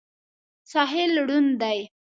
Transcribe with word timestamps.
ساحل 0.71 1.11
ړوند 1.27 1.51
دی. 1.61 1.79